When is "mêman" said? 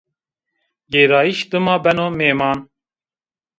2.17-2.59